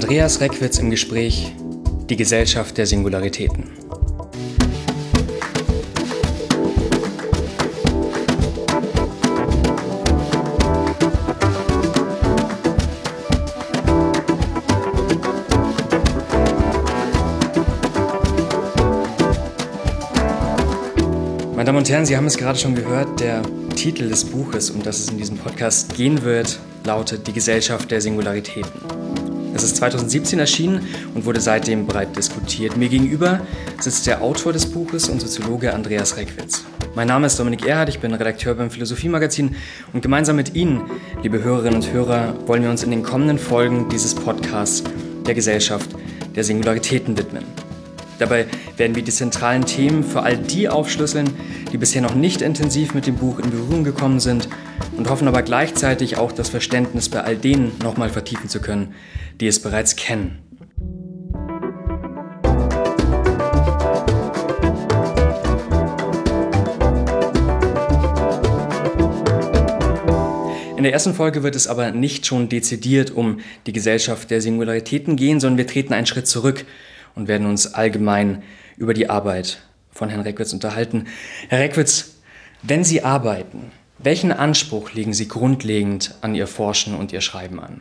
[0.00, 1.52] Andreas Reckwitz im Gespräch
[2.08, 3.64] Die Gesellschaft der Singularitäten.
[21.56, 23.42] Meine Damen und Herren, Sie haben es gerade schon gehört, der
[23.74, 28.00] Titel des Buches, um das es in diesem Podcast gehen wird, lautet Die Gesellschaft der
[28.00, 28.87] Singularitäten.
[29.58, 30.86] Es ist 2017 erschienen
[31.16, 32.76] und wurde seitdem breit diskutiert.
[32.76, 33.40] Mir gegenüber
[33.80, 36.62] sitzt der Autor des Buches und Soziologe Andreas Reckwitz.
[36.94, 39.56] Mein Name ist Dominik Erhard, ich bin Redakteur beim Philosophiemagazin
[39.92, 40.82] und gemeinsam mit Ihnen,
[41.24, 44.84] liebe Hörerinnen und Hörer, wollen wir uns in den kommenden Folgen dieses Podcasts
[45.26, 45.90] der Gesellschaft
[46.36, 47.42] der Singularitäten widmen.
[48.20, 48.46] Dabei
[48.76, 51.28] werden wir die zentralen Themen für all die aufschlüsseln,
[51.72, 54.48] die bisher noch nicht intensiv mit dem Buch in Berührung gekommen sind
[54.96, 58.94] und hoffen aber gleichzeitig auch das Verständnis bei all denen nochmal vertiefen zu können,
[59.40, 60.38] die es bereits kennen.
[70.76, 75.16] In der ersten Folge wird es aber nicht schon dezidiert um die Gesellschaft der Singularitäten
[75.16, 76.64] gehen, sondern wir treten einen Schritt zurück
[77.16, 78.44] und werden uns allgemein
[78.76, 79.58] über die Arbeit
[79.90, 81.06] von Herrn Reckwitz unterhalten.
[81.48, 82.18] Herr Reckwitz,
[82.62, 87.80] wenn Sie arbeiten, welchen Anspruch legen Sie grundlegend an Ihr Forschen und Ihr Schreiben an?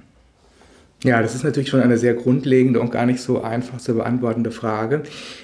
[1.03, 4.51] Ja, das ist natürlich schon eine sehr grundlegende und gar nicht so einfach zu beantwortende
[4.51, 5.03] Frage.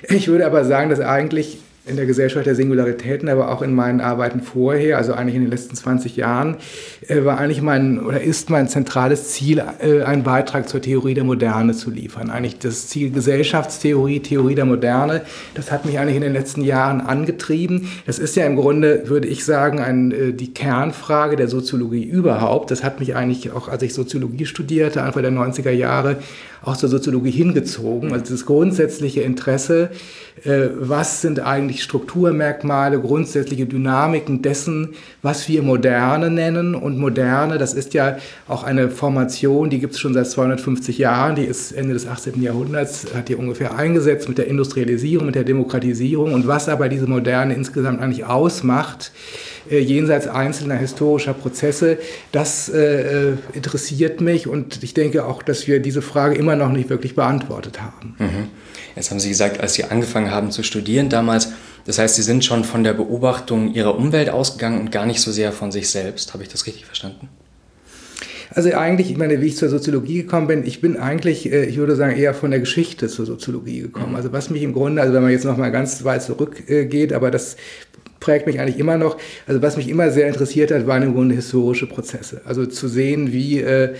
[0.09, 3.99] Ich würde aber sagen, dass eigentlich in der Gesellschaft der Singularitäten, aber auch in meinen
[3.99, 6.55] Arbeiten vorher, also eigentlich in den letzten 20 Jahren,
[7.09, 11.25] äh, war eigentlich mein oder ist mein zentrales Ziel, äh, einen Beitrag zur Theorie der
[11.25, 12.29] Moderne zu liefern.
[12.29, 15.23] Eigentlich das Ziel Gesellschaftstheorie, Theorie der Moderne,
[15.55, 17.89] das hat mich eigentlich in den letzten Jahren angetrieben.
[18.05, 22.71] Das ist ja im Grunde, würde ich sagen, ein, äh, die Kernfrage der Soziologie überhaupt.
[22.71, 26.15] Das hat mich eigentlich auch, als ich Soziologie studierte, Anfang der 90er Jahre,
[26.61, 28.13] auch zur Soziologie hingezogen.
[28.13, 29.89] Also das grundsätzliche Interesse,
[30.79, 34.89] was sind eigentlich Strukturmerkmale, grundsätzliche Dynamiken dessen,
[35.21, 36.75] was wir Moderne nennen.
[36.75, 38.17] Und Moderne, das ist ja
[38.47, 42.41] auch eine Formation, die gibt es schon seit 250 Jahren, die ist Ende des 18.
[42.41, 46.33] Jahrhunderts, hat die ungefähr eingesetzt mit der Industrialisierung, mit der Demokratisierung.
[46.33, 49.11] Und was aber diese Moderne insgesamt eigentlich ausmacht,
[49.69, 51.97] jenseits einzelner historischer Prozesse.
[52.31, 56.71] Das äh, äh, interessiert mich und ich denke auch, dass wir diese Frage immer noch
[56.71, 58.15] nicht wirklich beantwortet haben.
[58.19, 58.47] Mhm.
[58.95, 61.49] Jetzt haben Sie gesagt, als Sie angefangen haben zu studieren damals,
[61.85, 65.31] das heißt, Sie sind schon von der Beobachtung Ihrer Umwelt ausgegangen und gar nicht so
[65.31, 66.33] sehr von sich selbst.
[66.33, 67.29] Habe ich das richtig verstanden?
[68.55, 71.77] Also eigentlich, ich meine, wie ich zur Soziologie gekommen bin, ich bin eigentlich, äh, ich
[71.77, 74.11] würde sagen, eher von der Geschichte zur Soziologie gekommen.
[74.11, 74.15] Mhm.
[74.15, 77.31] Also was mich im Grunde, also wenn man jetzt noch mal ganz weit zurückgeht, aber
[77.31, 77.55] das
[78.23, 79.17] prägt mich eigentlich immer noch.
[79.47, 82.41] Also was mich immer sehr interessiert hat, waren im Grunde historische Prozesse.
[82.45, 83.95] Also zu sehen, wie, äh,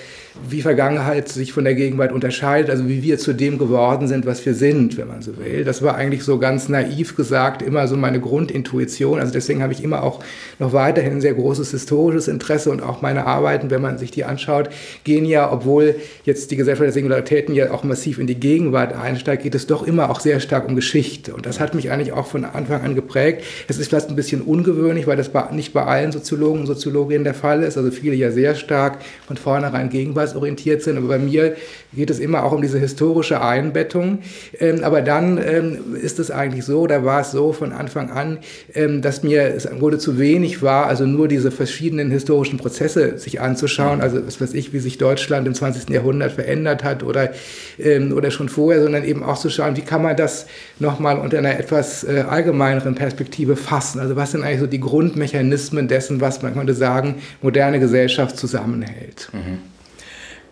[0.49, 4.43] wie Vergangenheit sich von der Gegenwart unterscheidet, also wie wir zu dem geworden sind, was
[4.45, 5.63] wir sind, wenn man so will.
[5.63, 9.19] Das war eigentlich so ganz naiv gesagt immer so meine Grundintuition.
[9.19, 10.23] Also deswegen habe ich immer auch
[10.57, 14.23] noch weiterhin ein sehr großes historisches Interesse und auch meine Arbeiten, wenn man sich die
[14.23, 14.69] anschaut,
[15.03, 19.43] gehen ja, obwohl jetzt die Gesellschaft der Singularitäten ja auch massiv in die Gegenwart einsteigt,
[19.43, 21.33] geht es doch immer auch sehr stark um Geschichte.
[21.35, 23.43] Und das hat mich eigentlich auch von Anfang an geprägt.
[23.67, 27.35] Es ist fast ein bisschen ungewöhnlich, weil das nicht bei allen Soziologen und Soziologinnen der
[27.35, 27.77] Fall ist.
[27.77, 29.89] Also viele ja sehr stark von vornherein
[30.23, 30.97] gegenwartsorientiert sind.
[30.97, 31.55] Aber bei mir
[31.93, 34.19] geht es immer auch um diese historische Einbettung.
[34.59, 38.39] Ähm, aber dann ähm, ist es eigentlich so, da war es so von Anfang an,
[38.73, 43.17] ähm, dass mir es im Grunde zu wenig war, also nur diese verschiedenen historischen Prozesse
[43.17, 44.01] sich anzuschauen.
[44.01, 45.89] Also was weiß ich, wie sich Deutschland im 20.
[45.89, 47.31] Jahrhundert verändert hat oder,
[47.79, 50.47] ähm, oder schon vorher, sondern eben auch zu schauen, wie kann man das
[50.79, 53.99] nochmal unter einer etwas äh, allgemeineren Perspektive fassen.
[53.99, 59.29] Also was sind eigentlich so die Grundmechanismen dessen, was man könnte sagen, moderne Gesellschaft zusammenhält.
[59.33, 59.72] Mhm.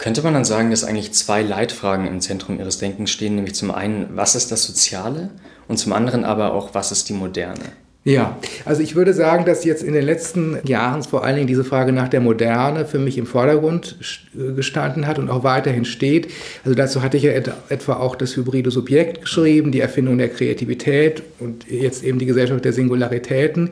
[0.01, 3.69] Könnte man dann sagen, dass eigentlich zwei Leitfragen im Zentrum Ihres Denkens stehen, nämlich zum
[3.69, 5.29] einen, was ist das Soziale
[5.67, 7.61] und zum anderen aber auch, was ist die Moderne?
[8.03, 11.63] Ja, also ich würde sagen, dass jetzt in den letzten Jahren vor allen Dingen diese
[11.63, 13.95] Frage nach der Moderne für mich im Vordergrund
[14.35, 16.31] äh, gestanden hat und auch weiterhin steht.
[16.65, 21.21] Also dazu hatte ich ja etwa auch das hybride Subjekt geschrieben, die Erfindung der Kreativität
[21.37, 23.69] und jetzt eben die Gesellschaft der Singularitäten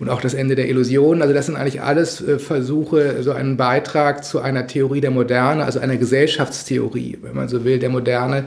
[0.00, 1.22] und auch das Ende der Illusionen.
[1.22, 5.64] Also das sind eigentlich alles äh, Versuche, so einen Beitrag zu einer Theorie der Moderne,
[5.64, 8.46] also einer Gesellschaftstheorie, wenn man so will, der Moderne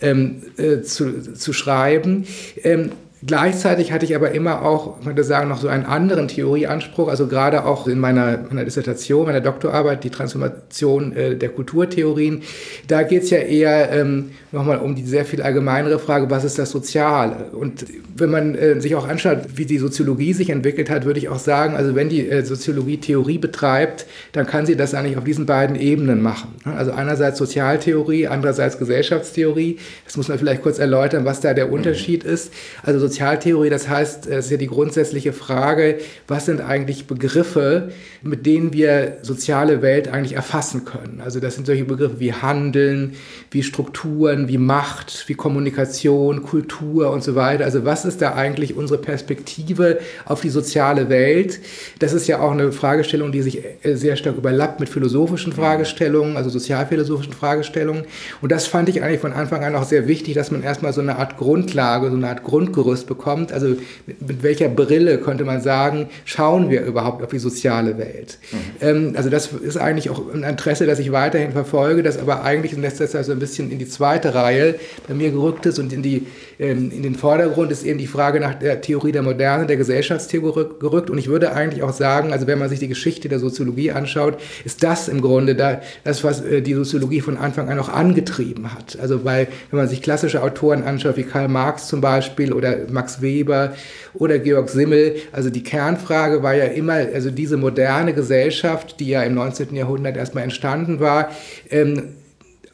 [0.00, 2.26] ähm, äh, zu, zu schreiben.
[2.64, 2.92] Ähm,
[3.24, 7.28] Gleichzeitig hatte ich aber immer auch, man könnte sagen, noch so einen anderen Theorieanspruch, also
[7.28, 12.42] gerade auch in meiner, meiner Dissertation, meiner Doktorarbeit, die Transformation äh, der Kulturtheorien.
[12.88, 16.58] Da geht es ja eher ähm, nochmal um die sehr viel allgemeinere Frage, was ist
[16.58, 17.50] das Soziale?
[17.52, 17.86] Und
[18.16, 21.38] wenn man äh, sich auch anschaut, wie die Soziologie sich entwickelt hat, würde ich auch
[21.38, 25.46] sagen, also wenn die äh, Soziologie Theorie betreibt, dann kann sie das eigentlich auf diesen
[25.46, 26.56] beiden Ebenen machen.
[26.64, 29.78] Also einerseits Sozialtheorie, andererseits Gesellschaftstheorie.
[30.04, 32.52] Das muss man vielleicht kurz erläutern, was da der Unterschied ist.
[32.82, 35.98] Also Sozialtheorie, das heißt, es ist ja die grundsätzliche Frage,
[36.28, 37.90] was sind eigentlich Begriffe,
[38.22, 41.20] mit denen wir soziale Welt eigentlich erfassen können.
[41.22, 43.12] Also das sind solche Begriffe wie Handeln,
[43.50, 47.64] wie Strukturen, wie Macht, wie Kommunikation, Kultur und so weiter.
[47.64, 51.60] Also was ist da eigentlich unsere Perspektive auf die soziale Welt?
[51.98, 56.38] Das ist ja auch eine Fragestellung, die sich äh, sehr stark überlappt mit philosophischen Fragestellungen,
[56.38, 58.04] also sozialphilosophischen Fragestellungen.
[58.40, 61.02] Und das fand ich eigentlich von Anfang an auch sehr wichtig, dass man erstmal so
[61.02, 63.52] eine Art Grundlage, so eine Art Grundgerüst Einfluss bekommt.
[63.52, 63.76] Also
[64.06, 68.38] mit, mit, welcher Brille könnte man sagen, schauen wir überhaupt auf die soziale Welt?
[68.50, 68.58] Mhm.
[68.80, 72.72] Ähm, also das ist eigentlich auch ein Interesse, das ich weiterhin verfolge, das aber eigentlich
[72.72, 74.76] in letzter Zeit so ein bisschen in die zweite Reihe
[75.08, 76.26] bei mir gerückt ist und in, die,
[76.62, 81.10] in den Vordergrund ist eben die Frage nach der Theorie der Moderne, der Gesellschaftstheorie gerückt.
[81.10, 84.38] Und ich würde eigentlich auch sagen, also wenn man sich die Geschichte der Soziologie anschaut,
[84.64, 88.72] ist das im Grunde da, das, was äh, die Soziologie von Anfang an auch angetrieben
[88.72, 88.98] hat.
[89.00, 93.20] Also weil, wenn man sich klassische Autoren anschaut, wie Karl Marx zum Beispiel oder Max
[93.22, 93.74] Weber
[94.14, 95.16] oder Georg Simmel.
[95.32, 99.74] Also die Kernfrage war ja immer, also diese moderne Gesellschaft, die ja im 19.
[99.74, 101.30] Jahrhundert erstmal entstanden war,
[101.70, 102.14] ähm,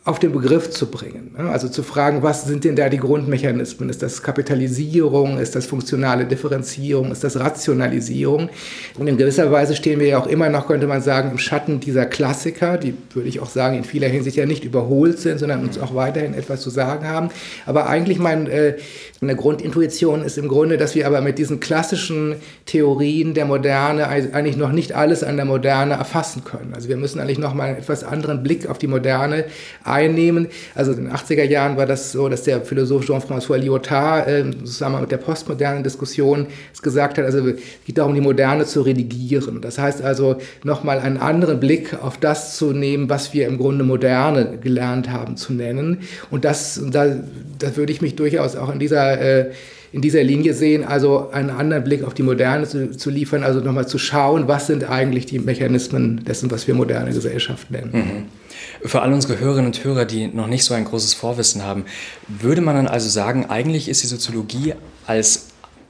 [0.08, 1.34] auf den Begriff zu bringen.
[1.36, 3.90] Also zu fragen, was sind denn da die Grundmechanismen?
[3.90, 5.38] Ist das Kapitalisierung?
[5.38, 7.12] Ist das funktionale Differenzierung?
[7.12, 8.48] Ist das Rationalisierung?
[8.98, 11.78] Und in gewisser Weise stehen wir ja auch immer noch, könnte man sagen, im Schatten
[11.80, 15.62] dieser Klassiker, die, würde ich auch sagen, in vieler Hinsicht ja nicht überholt sind, sondern
[15.62, 17.28] uns auch weiterhin etwas zu sagen haben.
[17.66, 18.76] Aber eigentlich mein, äh,
[19.20, 24.56] eine Grundintuition ist im Grunde, dass wir aber mit diesen klassischen Theorien der Moderne eigentlich
[24.56, 26.72] noch nicht alles an der Moderne erfassen können.
[26.74, 29.44] Also wir müssen eigentlich noch mal einen etwas anderen Blick auf die Moderne
[29.98, 30.48] einnehmen.
[30.74, 35.00] Also in den 80er Jahren war das so, dass der Philosoph Jean-François Lyotard äh, zusammen
[35.00, 37.56] mit der postmodernen Diskussion es gesagt hat, also es
[37.86, 39.60] geht darum, die Moderne zu redigieren.
[39.60, 43.84] Das heißt also, nochmal einen anderen Blick auf das zu nehmen, was wir im Grunde
[43.84, 45.98] Moderne gelernt haben zu nennen.
[46.30, 47.16] Und das, da,
[47.58, 49.50] da würde ich mich durchaus auch in dieser äh,
[49.92, 53.60] in dieser Linie sehen, also einen anderen Blick auf die Moderne zu, zu liefern, also
[53.60, 57.90] nochmal zu schauen, was sind eigentlich die Mechanismen dessen, was wir moderne Gesellschaft nennen.
[57.92, 58.37] Mhm.
[58.84, 61.84] Für all unsere Hörerinnen und Hörer, die noch nicht so ein großes Vorwissen haben,
[62.28, 64.74] würde man dann also sagen, eigentlich ist die Soziologie
[65.06, 65.47] als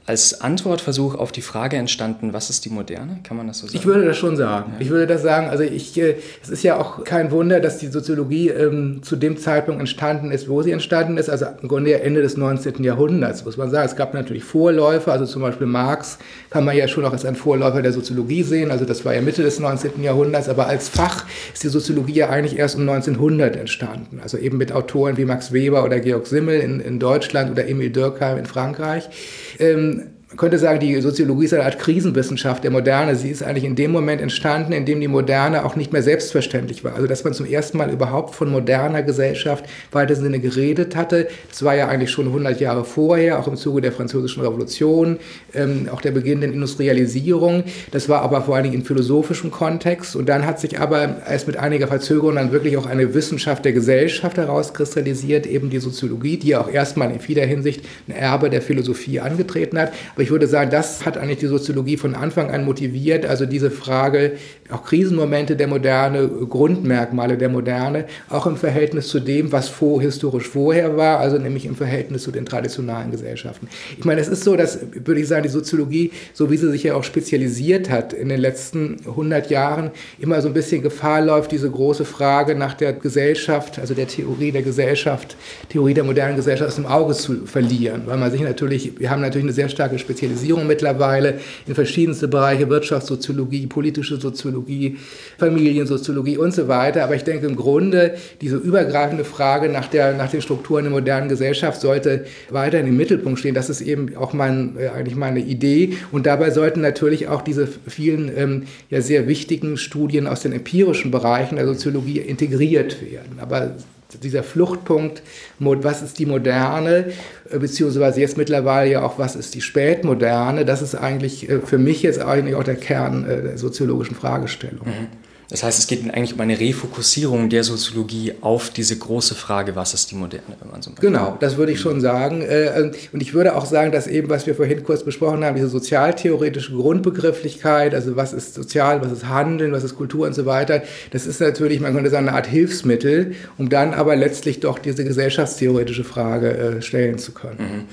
[0.09, 3.19] als Antwortversuch auf die Frage entstanden, was ist die Moderne?
[3.25, 3.79] Kann man das so sagen?
[3.79, 4.73] Ich würde das schon sagen.
[4.73, 4.81] Ja.
[4.81, 5.51] Ich würde das sagen.
[5.51, 9.37] Also ich, äh, es ist ja auch kein Wunder, dass die Soziologie ähm, zu dem
[9.37, 11.29] Zeitpunkt entstanden ist, wo sie entstanden ist.
[11.29, 12.83] Also im Grunde Ende des 19.
[12.83, 13.85] Jahrhunderts, muss man sagen.
[13.85, 16.17] Es gab natürlich Vorläufer, also zum Beispiel Marx
[16.49, 18.71] kann man ja schon auch als ein Vorläufer der Soziologie sehen.
[18.71, 20.03] Also das war ja Mitte des 19.
[20.03, 20.49] Jahrhunderts.
[20.49, 24.21] Aber als Fach ist die Soziologie ja eigentlich erst um 1900 entstanden.
[24.23, 27.91] Also eben mit Autoren wie Max Weber oder Georg Simmel in, in Deutschland oder Emil
[27.91, 29.11] Durkheim in Frankreich.
[29.59, 29.98] Ähm,
[30.29, 33.17] man könnte sagen, die Soziologie ist eine Art Krisenwissenschaft der Moderne.
[33.17, 36.85] Sie ist eigentlich in dem Moment entstanden, in dem die Moderne auch nicht mehr selbstverständlich
[36.85, 36.95] war.
[36.95, 41.29] Also, dass man zum ersten Mal überhaupt von moderner Gesellschaft weiter Sinne geredet hatte.
[41.49, 45.17] Das war ja eigentlich schon 100 Jahre vorher, auch im Zuge der Französischen Revolution,
[45.55, 47.65] ähm, auch der Beginn der Industrialisierung.
[47.91, 50.15] Das war aber vor allen Dingen in philosophischem Kontext.
[50.15, 53.73] Und dann hat sich aber erst mit einiger Verzögerung dann wirklich auch eine Wissenschaft der
[53.73, 58.61] Gesellschaft herauskristallisiert, eben die Soziologie, die ja auch erstmal in vieler Hinsicht ein Erbe der
[58.61, 59.95] Philosophie angetreten hat.
[60.19, 63.25] Aber ich würde sagen, das hat eigentlich die Soziologie von Anfang an motiviert.
[63.25, 64.33] Also diese Frage,
[64.69, 70.49] auch Krisenmomente der Moderne, Grundmerkmale der Moderne, auch im Verhältnis zu dem, was vor, historisch
[70.49, 73.69] vorher war, also nämlich im Verhältnis zu den traditionellen Gesellschaften.
[73.97, 76.83] Ich meine, es ist so, dass, würde ich sagen, die Soziologie, so wie sie sich
[76.83, 81.53] ja auch spezialisiert hat in den letzten 100 Jahren, immer so ein bisschen Gefahr läuft,
[81.53, 85.37] diese große Frage nach der Gesellschaft, also der Theorie der Gesellschaft,
[85.69, 89.23] Theorie der modernen Gesellschaft aus dem Auge zu verlieren, weil man sich natürlich, wir haben
[89.23, 91.35] natürlich eine sehr starke Spezialisierung mittlerweile
[91.67, 94.97] in verschiedenste Bereiche, Wirtschaftssoziologie, politische Soziologie,
[95.37, 97.05] Familiensoziologie und so weiter.
[97.05, 101.29] Aber ich denke im Grunde, diese übergreifende Frage nach, der, nach den Strukturen der modernen
[101.29, 103.55] Gesellschaft sollte weiter in den Mittelpunkt stehen.
[103.55, 105.99] Das ist eben auch mein, äh, eigentlich meine Idee.
[106.11, 111.11] Und dabei sollten natürlich auch diese vielen ähm, ja sehr wichtigen Studien aus den empirischen
[111.11, 113.39] Bereichen der Soziologie integriert werden.
[113.41, 113.75] Aber
[114.17, 115.23] dieser Fluchtpunkt,
[115.59, 117.13] was ist die Moderne,
[117.51, 121.79] äh, beziehungsweise jetzt mittlerweile ja auch, was ist die Spätmoderne, das ist eigentlich äh, für
[121.79, 124.87] mich jetzt eigentlich auch der Kern äh, der soziologischen Fragestellung.
[124.87, 125.28] Mhm.
[125.51, 129.95] Das heißt, es geht eigentlich um eine Refokussierung der Soziologie auf diese große Frage, was
[129.95, 131.07] ist die Moderne, wenn man so möchte.
[131.07, 132.43] Genau, das würde ich schon sagen.
[132.43, 135.71] Äh, und ich würde auch sagen, dass eben, was wir vorhin kurz besprochen haben, diese
[135.71, 140.83] sozialtheoretische Grundbegrifflichkeit, also was ist sozial, was ist Handeln, was ist Kultur und so weiter,
[141.13, 145.03] das ist natürlich, man könnte sagen, eine Art Hilfsmittel, um dann aber letztlich doch diese
[145.05, 147.59] gesellschaftstheoretische Frage äh, stellen zu können.
[147.59, 147.85] Mhm.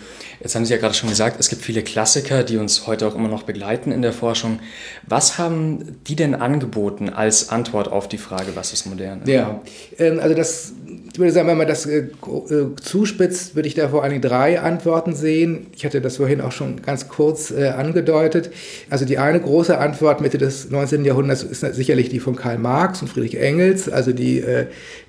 [0.41, 3.15] Jetzt haben Sie ja gerade schon gesagt, es gibt viele Klassiker, die uns heute auch
[3.15, 4.59] immer noch begleiten in der Forschung.
[5.07, 9.21] Was haben die denn angeboten als Antwort auf die Frage, was ist modern?
[9.25, 9.61] Ja,
[9.97, 10.73] ähm, also das
[11.15, 14.59] ich würde sagen, wenn man das äh, äh, zuspitzt, würde ich da vor allem drei
[14.59, 15.67] Antworten sehen.
[15.73, 18.51] Ich hatte das vorhin auch schon ganz kurz äh, angedeutet.
[18.89, 21.05] Also die eine große Antwort Mitte des 19.
[21.05, 24.43] Jahrhunderts ist sicherlich die von Karl Marx und Friedrich Engels, also die,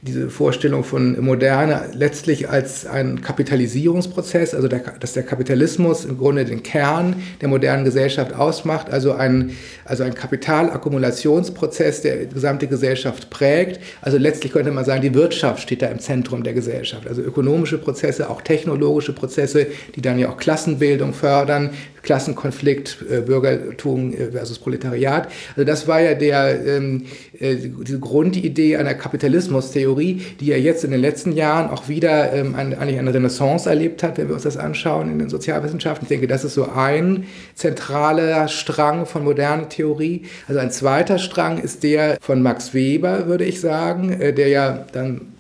[0.03, 6.45] diese Vorstellung von Moderne letztlich als ein Kapitalisierungsprozess, also der, dass der Kapitalismus im Grunde
[6.45, 13.81] den Kern der modernen Gesellschaft ausmacht, also ein, also ein Kapitalakkumulationsprozess, der gesamte Gesellschaft prägt.
[14.03, 17.07] Also letztlich könnte man sagen, die Wirtschaft steht da im Zentrum der Gesellschaft.
[17.07, 21.71] Also ökonomische Prozesse, auch technologische Prozesse, die dann ja auch Klassenbildung fördern,
[22.07, 25.29] Klassenkonflikt, äh, Bürgertum äh, versus Proletariat.
[25.57, 27.03] Also das war ja der, ähm,
[27.39, 32.55] äh, diese Grundidee einer Kapitalismustheorie, die ja jetzt in den letzten Jahren auch wieder ähm,
[32.55, 36.05] eine, eigentlich eine Renaissance erlebt hat, wenn wir uns das anschauen in den Sozialwissenschaften.
[36.05, 40.23] Ich denke, das ist so ein zentraler Strang von moderner Theorie.
[40.49, 44.87] Also ein zweiter Strang ist der von Max Weber, würde ich sagen, äh, der ja
[44.93, 45.36] dann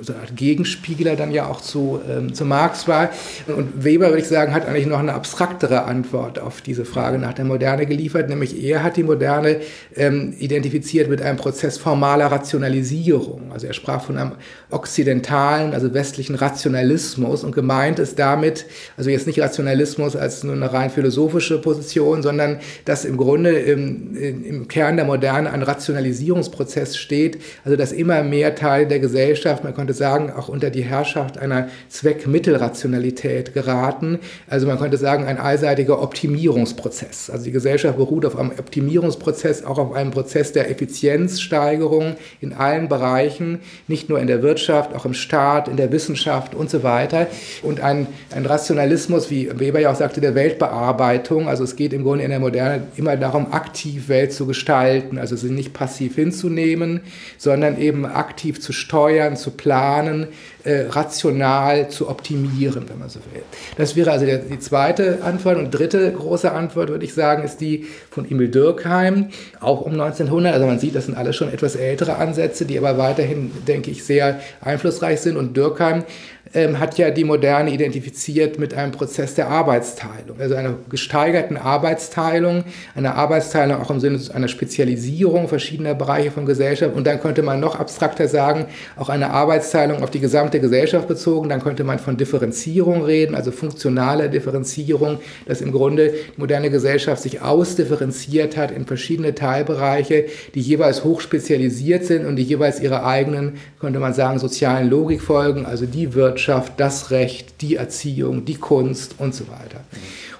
[0.00, 3.10] so eine Art Gegenspiegeler dann ja auch zu, ähm, zu Marx war.
[3.48, 7.34] Und Weber, würde ich sagen, hat eigentlich noch eine abstraktere Antwort auf diese Frage nach
[7.34, 9.60] der Moderne geliefert, nämlich er hat die Moderne
[9.96, 13.52] ähm, identifiziert mit einem Prozess formaler Rationalisierung.
[13.52, 14.32] Also er sprach von einem
[14.70, 18.66] okzidentalen, also westlichen Rationalismus und gemeint ist damit,
[18.96, 24.16] also jetzt nicht Rationalismus als nur eine rein philosophische Position, sondern dass im Grunde im,
[24.16, 29.74] im Kern der Moderne ein Rationalisierungsprozess steht, also dass immer mehr Teile der Gesellschaft, man
[29.80, 34.18] könnte sagen, auch unter die Herrschaft einer Zweckmittelrationalität geraten.
[34.46, 37.30] Also man könnte sagen, ein allseitiger Optimierungsprozess.
[37.30, 42.90] Also die Gesellschaft beruht auf einem Optimierungsprozess, auch auf einem Prozess der Effizienzsteigerung in allen
[42.90, 47.28] Bereichen, nicht nur in der Wirtschaft, auch im Staat, in der Wissenschaft und so weiter.
[47.62, 48.06] Und ein,
[48.36, 51.48] ein Rationalismus, wie Weber ja auch sagte, der Weltbearbeitung.
[51.48, 55.36] Also es geht im Grunde in der Moderne immer darum, aktiv Welt zu gestalten, also
[55.36, 57.00] sie nicht passiv hinzunehmen,
[57.38, 60.26] sondern eben aktiv zu steuern, zu planen planen,
[60.64, 63.42] äh, rational zu optimieren, wenn man so will.
[63.76, 65.58] Das wäre also der, die zweite Antwort.
[65.58, 69.28] Und dritte große Antwort, würde ich sagen, ist die von Emil Durkheim,
[69.60, 70.54] auch um 1900.
[70.54, 74.02] Also man sieht, das sind alles schon etwas ältere Ansätze, die aber weiterhin, denke ich,
[74.02, 75.36] sehr einflussreich sind.
[75.36, 76.02] Und Durkheim
[76.52, 82.64] ähm, hat ja die Moderne identifiziert mit einem Prozess der Arbeitsteilung, also einer gesteigerten Arbeitsteilung,
[82.96, 86.96] einer Arbeitsteilung auch im Sinne einer Spezialisierung verschiedener Bereiche von Gesellschaft.
[86.96, 88.66] Und dann könnte man noch abstrakter sagen,
[88.96, 93.52] auch eine Arbeitsteilung auf die gesamte Gesellschaft bezogen, dann könnte man von Differenzierung reden, also
[93.52, 100.60] funktionaler Differenzierung, dass im Grunde die moderne Gesellschaft sich ausdifferenziert hat in verschiedene Teilbereiche, die
[100.60, 105.86] jeweils hochspezialisiert sind und die jeweils ihre eigenen, könnte man sagen, sozialen Logik folgen, also
[105.86, 109.84] die Wirtschaft Wirtschaft, das Recht, die Erziehung, die Kunst und so weiter.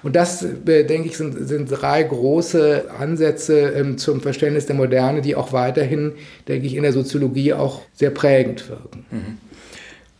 [0.01, 5.21] Und das, äh, denke ich, sind, sind drei große Ansätze ähm, zum Verständnis der Moderne,
[5.21, 6.13] die auch weiterhin,
[6.47, 9.05] denke ich, in der Soziologie auch sehr prägend wirken.
[9.11, 9.37] Mhm.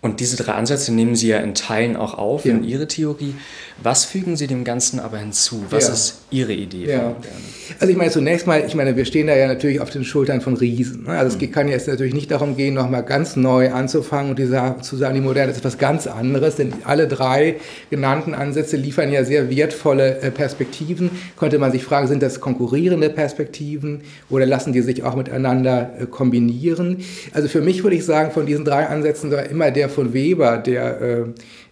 [0.01, 2.53] Und diese drei Ansätze nehmen Sie ja in Teilen auch auf ja.
[2.53, 3.35] in Ihre Theorie.
[3.81, 5.65] Was fügen Sie dem Ganzen aber hinzu?
[5.69, 5.93] Was ja.
[5.93, 6.99] ist Ihre Idee ja.
[6.99, 7.35] von Moderne?
[7.79, 10.41] Also ich meine zunächst mal, ich meine, wir stehen da ja natürlich auf den Schultern
[10.41, 11.03] von Riesen.
[11.03, 11.11] Ne?
[11.11, 11.43] Also mhm.
[11.43, 14.49] es kann jetzt natürlich nicht darum gehen, nochmal ganz neu anzufangen und die,
[14.81, 17.55] zu sagen, die Moderne ist etwas ganz anderes, denn alle drei
[17.89, 21.11] genannten Ansätze liefern ja sehr wertvolle äh, Perspektiven.
[21.37, 26.05] Könnte man sich fragen, sind das konkurrierende Perspektiven oder lassen die sich auch miteinander äh,
[26.05, 26.97] kombinieren?
[27.33, 30.57] Also für mich würde ich sagen, von diesen drei Ansätzen war immer der von Weber,
[30.57, 31.23] der, äh,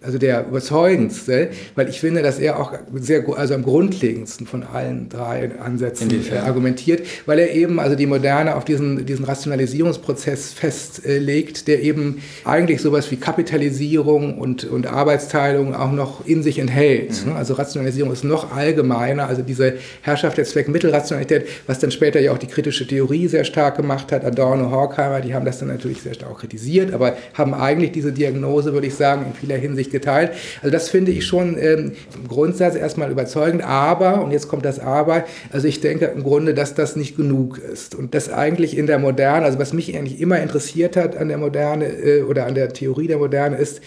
[0.02, 5.10] also der überzeugendste, weil ich finde, dass er auch sehr, also am grundlegendsten von allen
[5.10, 11.68] drei Ansätzen äh, argumentiert, weil er eben also die Moderne auf diesen, diesen Rationalisierungsprozess festlegt,
[11.68, 17.26] der eben eigentlich sowas wie Kapitalisierung und, und Arbeitsteilung auch noch in sich enthält.
[17.26, 17.34] Mhm.
[17.34, 22.38] Also Rationalisierung ist noch allgemeiner, also diese Herrschaft der Zweckmittelrationalität, was dann später ja auch
[22.38, 26.14] die kritische Theorie sehr stark gemacht hat, Adorno, Horkheimer, die haben das dann natürlich sehr
[26.14, 30.32] stark kritisiert, aber haben eigentlich diese Diagnose, würde ich sagen, in vieler Hinsicht geteilt.
[30.62, 34.80] Also das finde ich schon ähm, im Grundsatz erstmal überzeugend, aber, und jetzt kommt das
[34.80, 38.88] Aber, also ich denke im Grunde, dass das nicht genug ist und das eigentlich in
[38.88, 42.56] der Moderne, also was mich eigentlich immer interessiert hat an der Moderne äh, oder an
[42.56, 43.82] der Theorie der Moderne ist,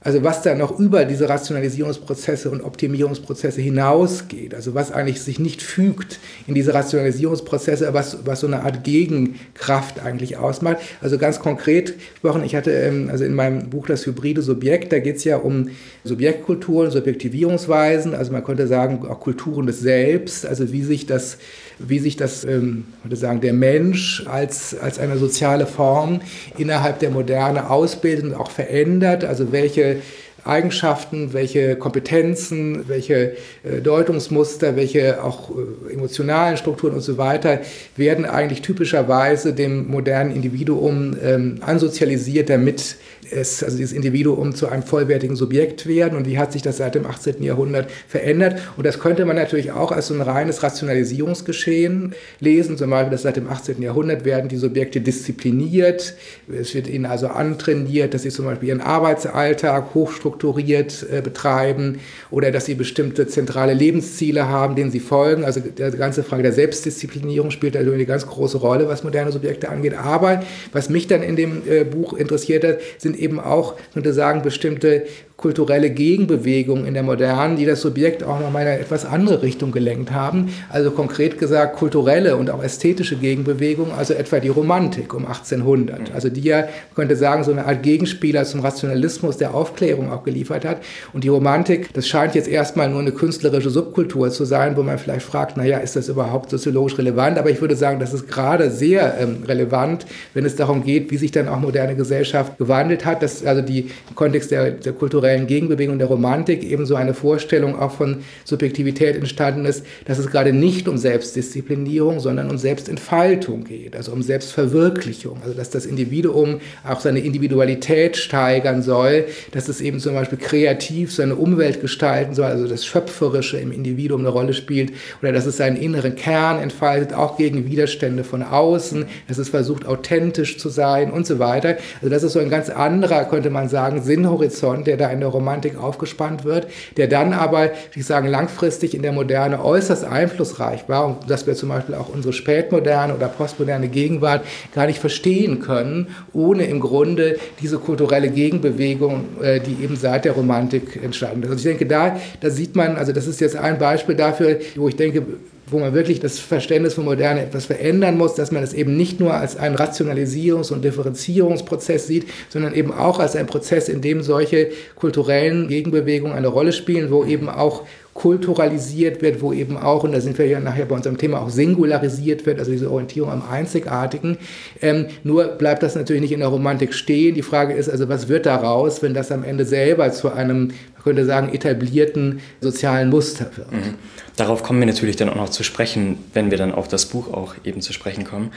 [0.00, 5.62] also was da noch über diese Rationalisierungsprozesse und Optimierungsprozesse hinausgeht, also was eigentlich sich nicht
[5.62, 10.78] fügt in diese Rationalisierungsprozesse, was, was so eine Art Gegenkraft eigentlich ausmacht.
[11.00, 14.98] Also ganz konkret gesprochen, ich hatte ähm, also in meinem Buch das hybride Subjekt, da
[14.98, 15.70] geht es ja um
[16.04, 21.38] Subjektkulturen, Subjektivierungsweisen, also man könnte sagen auch Kulturen des Selbst, also wie sich das
[21.78, 26.20] wie sich das, ähm, würde sagen, der Mensch als, als eine soziale Form
[26.56, 29.98] innerhalb der Moderne ausbildet und auch verändert, also welche
[30.46, 37.60] Eigenschaften, welche Kompetenzen, welche äh, Deutungsmuster, welche auch äh, emotionalen Strukturen und so weiter
[37.96, 42.96] werden eigentlich typischerweise dem modernen Individuum ähm, ansozialisiert, damit
[43.30, 46.94] es, also dieses Individuum zu einem vollwertigen Subjekt werden und wie hat sich das seit
[46.94, 47.42] dem 18.
[47.42, 48.60] Jahrhundert verändert.
[48.76, 53.22] Und das könnte man natürlich auch als so ein reines Rationalisierungsgeschehen lesen, zum Beispiel, dass
[53.22, 53.82] seit dem 18.
[53.82, 56.14] Jahrhundert werden die Subjekte diszipliniert,
[56.52, 61.98] es wird ihnen also antrainiert, dass sie zum Beispiel ihren Arbeitsalltag hochstrukturiert äh, betreiben
[62.30, 65.44] oder dass sie bestimmte zentrale Lebensziele haben, denen sie folgen.
[65.44, 69.68] Also die ganze Frage der Selbstdisziplinierung spielt da eine ganz große Rolle, was moderne Subjekte
[69.68, 69.94] angeht.
[69.94, 70.42] Aber
[70.72, 75.06] was mich dann in dem äh, Buch interessiert hat, sind eben auch, könnte sagen, bestimmte
[75.36, 79.42] kulturelle Gegenbewegungen in der Modernen, die das Subjekt auch noch mal in eine etwas andere
[79.42, 80.48] Richtung gelenkt haben.
[80.70, 85.98] Also konkret gesagt kulturelle und auch ästhetische Gegenbewegungen, also etwa die Romantik um 1800.
[85.98, 86.14] Mhm.
[86.14, 86.64] Also die ja,
[86.94, 90.78] könnte sagen, so eine Art Gegenspieler zum Rationalismus der Aufklärung auch geliefert hat.
[91.12, 94.96] Und die Romantik, das scheint jetzt erstmal nur eine künstlerische Subkultur zu sein, wo man
[94.96, 97.36] vielleicht fragt, naja, ist das überhaupt soziologisch relevant?
[97.36, 101.18] Aber ich würde sagen, das ist gerade sehr ähm, relevant, wenn es darum geht, wie
[101.18, 103.22] sich dann auch moderne Gesellschaft gewandelt hat.
[103.22, 107.76] Das, also die, im Kontext der, der kulturellen kulturellen Gegenbewegung der Romantik ebenso eine Vorstellung
[107.78, 113.96] auch von Subjektivität entstanden ist, dass es gerade nicht um Selbstdisziplinierung, sondern um Selbstentfaltung geht,
[113.96, 119.98] also um Selbstverwirklichung, also dass das Individuum auch seine Individualität steigern soll, dass es eben
[119.98, 124.92] zum Beispiel kreativ seine Umwelt gestalten soll, also das Schöpferische im Individuum eine Rolle spielt
[125.22, 129.86] oder dass es seinen inneren Kern entfaltet, auch gegen Widerstände von außen, dass es versucht
[129.86, 131.78] authentisch zu sein und so weiter.
[131.96, 135.30] Also das ist so ein ganz anderer, könnte man sagen, Sinnhorizont, der da in der
[135.30, 141.06] Romantik aufgespannt wird, der dann aber, ich sagen, langfristig in der Moderne äußerst einflussreich war
[141.06, 144.44] und dass wir zum Beispiel auch unsere spätmoderne oder postmoderne Gegenwart
[144.74, 150.32] gar nicht verstehen können, ohne im Grunde diese kulturelle Gegenbewegung, äh, die eben seit der
[150.32, 151.50] Romantik entstanden ist.
[151.50, 154.88] Also ich denke, da, da sieht man, also das ist jetzt ein Beispiel dafür, wo
[154.88, 155.24] ich denke,
[155.68, 159.18] wo man wirklich das Verständnis von Moderne etwas verändern muss, dass man es eben nicht
[159.18, 164.22] nur als einen Rationalisierungs- und Differenzierungsprozess sieht, sondern eben auch als einen Prozess, in dem
[164.22, 167.82] solche kulturellen Gegenbewegungen eine Rolle spielen, wo eben auch
[168.16, 171.50] kulturalisiert wird, wo eben auch, und da sind wir ja nachher bei unserem Thema, auch
[171.50, 174.38] singularisiert wird, also diese Orientierung am Einzigartigen.
[174.80, 177.34] Ähm, nur bleibt das natürlich nicht in der Romantik stehen.
[177.34, 181.02] Die Frage ist also, was wird daraus, wenn das am Ende selber zu einem, man
[181.04, 183.70] könnte sagen, etablierten sozialen Muster wird?
[183.70, 183.94] Mhm.
[184.36, 187.32] Darauf kommen wir natürlich dann auch noch zu sprechen, wenn wir dann auf das Buch
[187.32, 188.50] auch eben zu sprechen kommen.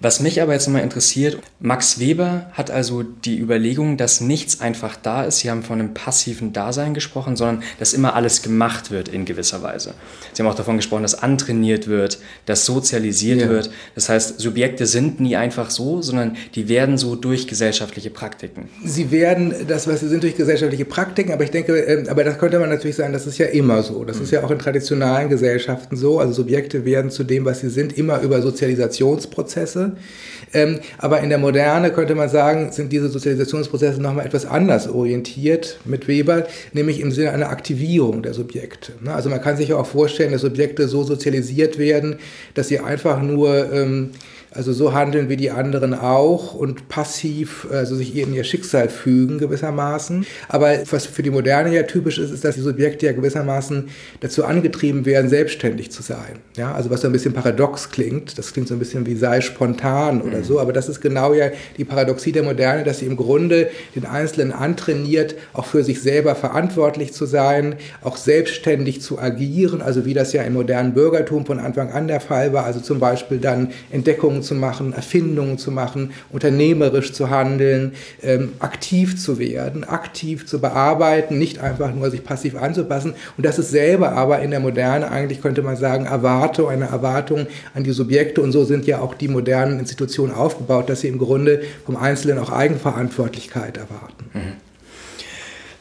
[0.00, 4.96] Was mich aber jetzt nochmal interessiert, Max Weber hat also die Überlegung, dass nichts einfach
[4.96, 5.38] da ist.
[5.38, 9.62] Sie haben von einem passiven Dasein gesprochen, sondern dass immer alles gemacht wird in gewisser
[9.62, 9.94] Weise.
[10.32, 13.48] Sie haben auch davon gesprochen, dass antrainiert wird, dass sozialisiert ja.
[13.48, 13.70] wird.
[13.94, 18.68] Das heißt, Subjekte sind nie einfach so, sondern die werden so durch gesellschaftliche Praktiken.
[18.84, 22.38] Sie werden, das was sie sind, durch gesellschaftliche Praktiken, aber ich denke, ähm, aber das
[22.38, 24.04] könnte man natürlich sagen, das ist ja immer so.
[24.04, 24.24] Das mhm.
[24.24, 26.18] ist ja auch in traditionalen Gesellschaften so.
[26.18, 29.92] Also Subjekte werden zu dem, was sie sind, immer über Sozialisationsprozesse.
[30.52, 35.78] Ähm, aber in der Moderne könnte man sagen, sind diese Sozialisationsprozesse nochmal etwas anders orientiert
[35.84, 38.89] mit Weber, nämlich im Sinne einer Aktivierung der Subjekte.
[39.00, 39.14] Ne?
[39.14, 42.16] Also man kann sich ja auch vorstellen, dass Subjekte so sozialisiert werden,
[42.54, 44.10] dass sie einfach nur ähm,
[44.52, 49.38] also so handeln wie die anderen auch und passiv also sich in ihr Schicksal fügen
[49.38, 50.26] gewissermaßen.
[50.48, 53.88] Aber was für die Moderne ja typisch ist, ist, dass die Subjekte ja gewissermaßen
[54.20, 56.40] dazu angetrieben werden, selbstständig zu sein.
[56.56, 59.40] Ja, also was so ein bisschen paradox klingt, das klingt so ein bisschen wie sei
[59.40, 60.44] spontan oder mhm.
[60.44, 64.04] so, aber das ist genau ja die Paradoxie der Moderne, dass sie im Grunde den
[64.04, 70.14] Einzelnen antrainiert, auch für sich selber verantwortlich zu sein, auch selbstständig zu agieren, also wie
[70.14, 73.70] das ja im modernen Bürgertum von Anfang an der Fall war, also zum Beispiel dann
[73.90, 80.46] Entdeckungen Entdeckungen zu machen, Erfindungen zu machen, unternehmerisch zu handeln, ähm, aktiv zu werden, aktiv
[80.46, 83.14] zu bearbeiten, nicht einfach nur sich passiv anzupassen.
[83.36, 87.46] Und das ist selber aber in der Moderne eigentlich, könnte man sagen, Erwartung, eine Erwartung
[87.74, 88.40] an die Subjekte.
[88.40, 92.38] Und so sind ja auch die modernen Institutionen aufgebaut, dass sie im Grunde vom Einzelnen
[92.38, 94.24] auch Eigenverantwortlichkeit erwarten.
[94.32, 94.70] Mhm.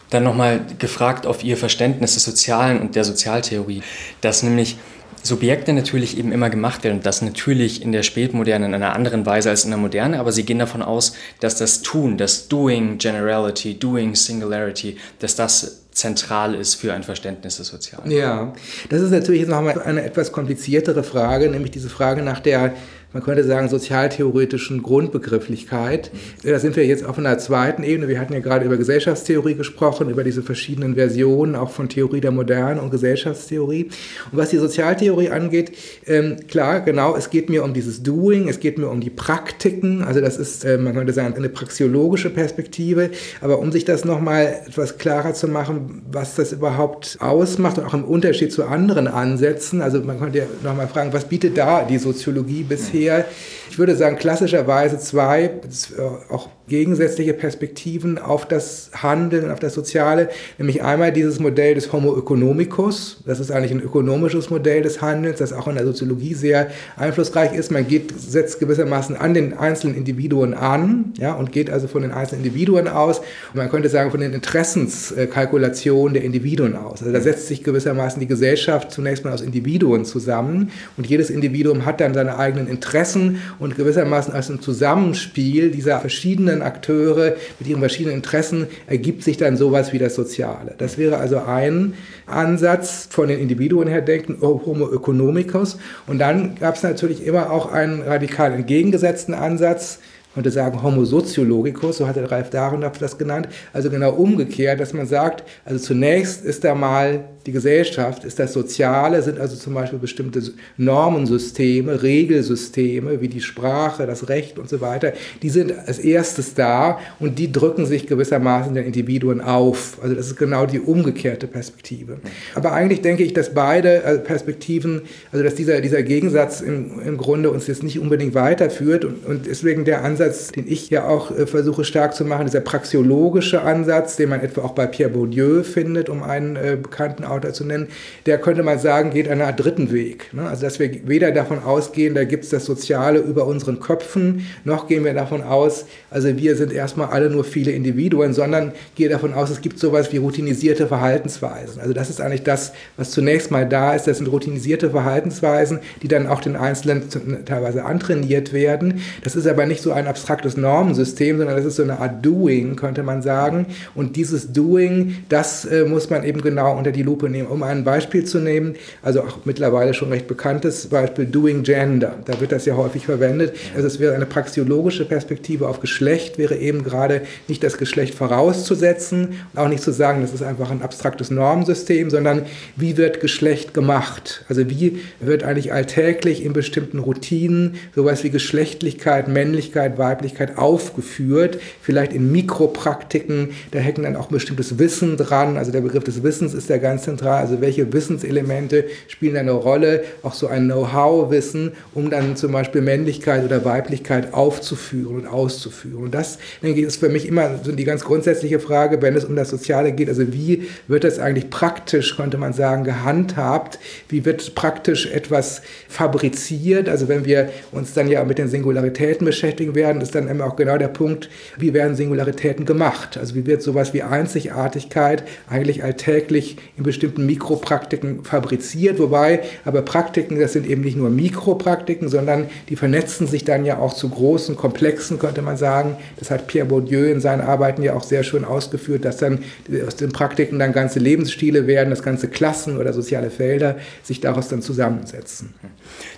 [0.09, 3.83] Dann nochmal gefragt auf Ihr Verständnis des Sozialen und der Sozialtheorie,
[4.21, 4.77] dass nämlich
[5.23, 9.49] Subjekte natürlich eben immer gemacht werden das natürlich in der Spätmoderne in einer anderen Weise
[9.49, 13.77] als in der Moderne, aber sie gehen davon aus, dass das Tun, das Doing Generality,
[13.77, 18.09] Doing Singularity, dass das zentral ist für ein Verständnis des Sozialen.
[18.09, 18.53] Ja,
[18.89, 22.73] das ist natürlich jetzt nochmal eine etwas kompliziertere Frage, nämlich diese Frage nach der
[23.11, 26.11] man könnte sagen, sozialtheoretischen Grundbegrifflichkeit.
[26.43, 28.07] Da sind wir jetzt auf einer zweiten Ebene.
[28.07, 32.29] Wir hatten ja gerade über Gesellschaftstheorie gesprochen, über diese verschiedenen Versionen auch von Theorie der
[32.29, 33.85] Modernen und Gesellschaftstheorie.
[34.31, 35.71] Und was die Sozialtheorie angeht,
[36.05, 40.03] ähm, klar, genau, es geht mir um dieses Doing, es geht mir um die Praktiken.
[40.03, 43.09] Also das ist, äh, man könnte sagen, eine praxiologische Perspektive.
[43.41, 47.95] Aber um sich das nochmal etwas klarer zu machen, was das überhaupt ausmacht und auch
[47.95, 51.97] im Unterschied zu anderen Ansätzen, also man könnte ja nochmal fragen, was bietet da die
[51.97, 52.98] Soziologie bisher?
[52.99, 53.25] Her.
[53.69, 60.29] Ich würde sagen, klassischerweise zwei, äh, auch gegensätzliche Perspektiven auf das Handeln, auf das Soziale,
[60.57, 65.39] nämlich einmal dieses Modell des Homo economicus, das ist eigentlich ein ökonomisches Modell des Handelns,
[65.39, 67.71] das auch in der Soziologie sehr einflussreich ist.
[67.71, 72.11] Man geht, setzt gewissermaßen an den einzelnen Individuen an ja, und geht also von den
[72.11, 77.01] einzelnen Individuen aus und man könnte sagen von den Interessenskalkulationen der Individuen aus.
[77.01, 81.85] Also da setzt sich gewissermaßen die Gesellschaft zunächst mal aus Individuen zusammen und jedes Individuum
[81.85, 87.67] hat dann seine eigenen Interessen und gewissermaßen als ein Zusammenspiel dieser verschiedenen verschiedenen Akteure mit
[87.67, 90.75] ihren verschiedenen Interessen ergibt sich dann sowas wie das Soziale.
[90.77, 91.93] Das wäre also ein
[92.25, 95.77] Ansatz von den Individuen her denken, Homo economicus.
[96.07, 99.99] Und dann gab es natürlich immer auch einen radikal entgegengesetzten Ansatz,
[100.33, 104.93] könnte sagen Homo sociologicus, so hat der Ralf Dahrendorf das genannt, also genau umgekehrt, dass
[104.93, 109.73] man sagt, also zunächst ist da mal die Gesellschaft, ist das Soziale, sind also zum
[109.73, 110.41] Beispiel bestimmte
[110.77, 116.99] Normensysteme, Regelsysteme wie die Sprache, das Recht und so weiter, die sind als erstes da
[117.19, 119.97] und die drücken sich gewissermaßen den Individuen auf.
[120.01, 122.17] Also das ist genau die umgekehrte Perspektive.
[122.55, 127.17] Aber eigentlich denke ich, dass beide äh, Perspektiven, also dass dieser, dieser Gegensatz im, im
[127.17, 131.31] Grunde uns jetzt nicht unbedingt weiterführt und, und deswegen der Ansatz, den ich ja auch
[131.31, 135.63] äh, versuche stark zu machen, dieser praxiologische Ansatz, den man etwa auch bei Pierre Bourdieu
[135.63, 137.87] findet, um einen äh, bekannten Autor zu nennen,
[138.25, 140.33] der könnte man sagen, geht einen dritten Weg.
[140.33, 140.47] Ne?
[140.47, 144.87] Also dass wir weder davon ausgehen, da gibt es das Soziale über unseren Köpfen, noch
[144.87, 149.33] gehen wir davon aus, also wir sind erstmal alle nur viele Individuen, sondern gehe davon
[149.33, 151.81] aus, es gibt sowas wie routinisierte Verhaltensweisen.
[151.81, 154.07] Also das ist eigentlich das, was zunächst mal da ist.
[154.07, 157.03] Das sind routinisierte Verhaltensweisen, die dann auch den Einzelnen
[157.45, 159.01] teilweise antrainiert werden.
[159.23, 162.75] Das ist aber nicht so ein abstraktes Normensystem, sondern das ist so eine Art Doing,
[162.75, 163.67] könnte man sagen.
[163.95, 167.47] Und dieses Doing, das äh, muss man eben genau unter die Lupe nehmen.
[167.47, 172.15] Um ein Beispiel zu nehmen, also auch mittlerweile schon recht bekanntes Beispiel Doing Gender.
[172.25, 173.55] Da wird das ja häufig verwendet.
[173.75, 179.29] Also es wäre eine praxiologische Perspektive auf Geschlecht, wäre eben gerade nicht das Geschlecht vorauszusetzen
[179.53, 182.43] und auch nicht zu sagen, das ist einfach ein abstraktes Normsystem, sondern
[182.75, 184.45] wie wird Geschlecht gemacht?
[184.47, 192.13] Also wie wird eigentlich alltäglich in bestimmten Routinen sowas wie Geschlechtlichkeit, Männlichkeit, Weiblichkeit aufgeführt, vielleicht
[192.13, 196.69] in Mikropraktiken, da hängt dann auch bestimmtes Wissen dran, also der Begriff des Wissens ist
[196.69, 202.35] ja ganz zentral also welche Wissenselemente spielen eine Rolle, auch so ein Know-how-Wissen, um dann
[202.35, 206.03] zum Beispiel Männlichkeit oder Weiblichkeit aufzuführen und auszuführen.
[206.03, 209.25] Und das, denke ich, ist für mich immer so die ganz grundsätzliche Frage, wenn es
[209.25, 214.25] um das Soziale geht, also wie wird das eigentlich praktisch, könnte man sagen, gehandhabt, wie
[214.25, 220.01] wird praktisch etwas fabriziert, also wenn wir uns dann ja mit den Singularitäten beschäftigen werden,
[220.01, 223.93] ist dann immer auch genau der Punkt, wie werden Singularitäten gemacht, also wie wird sowas
[223.93, 230.81] wie Einzigartigkeit eigentlich alltäglich in bestimmten bestimmten Mikropraktiken fabriziert, wobei aber Praktiken, das sind eben
[230.81, 235.55] nicht nur Mikropraktiken, sondern die vernetzen sich dann ja auch zu großen Komplexen, könnte man
[235.55, 235.95] sagen.
[236.17, 239.43] Das hat Pierre Bourdieu in seinen Arbeiten ja auch sehr schön ausgeführt, dass dann
[239.87, 244.49] aus den Praktiken dann ganze Lebensstile werden, dass ganze Klassen oder soziale Felder sich daraus
[244.49, 245.53] dann zusammensetzen.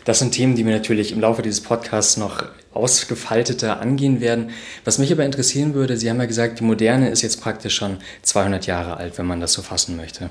[0.04, 4.52] Das sind Themen, die wir natürlich im Laufe dieses Podcasts noch ausgefalteter angehen werden.
[4.86, 7.98] Was mich aber interessieren würde, Sie haben ja gesagt, die Moderne ist jetzt praktisch schon
[8.22, 10.30] 200 Jahre alt, wenn man das so fassen möchte.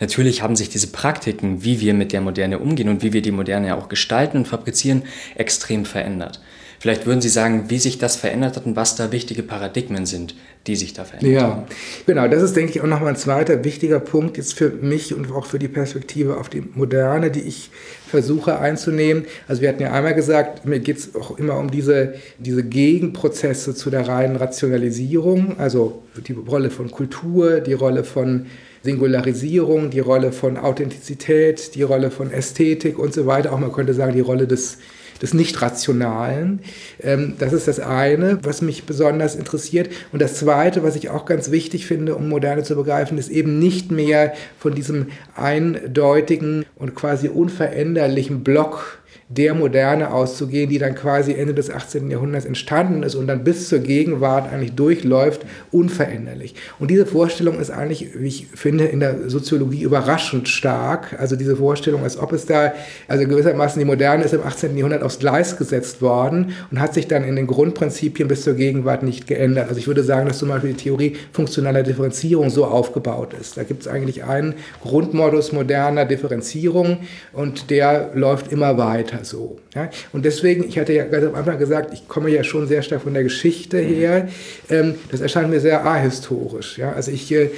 [0.00, 3.32] Natürlich haben sich diese Praktiken, wie wir mit der Moderne umgehen und wie wir die
[3.32, 5.02] Moderne auch gestalten und fabrizieren,
[5.34, 6.40] extrem verändert.
[6.78, 10.34] Vielleicht würden Sie sagen, wie sich das verändert hat und was da wichtige Paradigmen sind,
[10.66, 11.62] die sich da verändert ja, haben.
[12.06, 15.32] Genau, das ist, denke ich, auch nochmal ein zweiter wichtiger Punkt jetzt für mich und
[15.32, 17.70] auch für die Perspektive auf die Moderne, die ich
[18.06, 19.24] versuche einzunehmen.
[19.48, 23.74] Also wir hatten ja einmal gesagt, mir geht es auch immer um diese, diese Gegenprozesse
[23.74, 28.46] zu der reinen Rationalisierung, also die Rolle von Kultur, die Rolle von
[28.86, 33.52] Singularisierung, die Rolle von Authentizität, die Rolle von Ästhetik und so weiter.
[33.52, 34.78] Auch man könnte sagen, die Rolle des
[35.22, 36.60] des Nicht-Rationalen.
[37.02, 39.90] Ähm, das ist das eine, was mich besonders interessiert.
[40.12, 43.58] Und das zweite, was ich auch ganz wichtig finde, um Moderne zu begreifen, ist eben
[43.58, 51.34] nicht mehr von diesem eindeutigen und quasi unveränderlichen Block der Moderne auszugehen, die dann quasi
[51.34, 52.10] Ende des 18.
[52.10, 56.54] Jahrhunderts entstanden ist und dann bis zur Gegenwart eigentlich durchläuft, unveränderlich.
[56.78, 61.16] Und diese Vorstellung ist eigentlich, wie ich finde, in der Soziologie überraschend stark.
[61.18, 62.72] Also diese Vorstellung, als ob es da,
[63.08, 64.76] also gewissermaßen die Moderne ist im 18.
[64.76, 69.02] Jahrhundert aufs Gleis gesetzt worden und hat sich dann in den Grundprinzipien bis zur Gegenwart
[69.02, 69.68] nicht geändert.
[69.68, 73.56] Also ich würde sagen, dass zum Beispiel die Theorie funktionaler Differenzierung so aufgebaut ist.
[73.56, 76.98] Da gibt es eigentlich einen Grundmodus moderner Differenzierung
[77.32, 79.58] und der läuft immer weiter weiter so.
[79.74, 79.90] Ja?
[80.12, 83.02] Und deswegen, ich hatte ja ganz am Anfang gesagt, ich komme ja schon sehr stark
[83.02, 83.86] von der Geschichte mhm.
[83.86, 84.28] her.
[84.70, 86.78] Ähm, das erscheint mir sehr ahistorisch.
[86.78, 86.92] Ja?
[86.92, 87.50] Also ich äh,